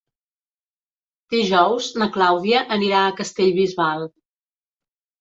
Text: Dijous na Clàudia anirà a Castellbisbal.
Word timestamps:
Dijous 1.35 1.91
na 2.03 2.09
Clàudia 2.17 2.65
anirà 2.79 3.05
a 3.05 3.15
Castellbisbal. 3.23 4.11